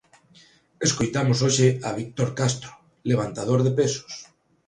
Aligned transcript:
Escoitamos 0.87 1.39
hoxe 1.45 1.67
a 1.87 1.89
Víctor 1.99 2.29
Castro, 2.39 2.71
levantador 3.11 3.59
de 3.63 3.71
pesos. 3.79 4.13